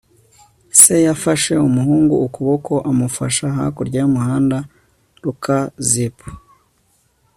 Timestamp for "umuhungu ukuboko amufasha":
1.67-3.45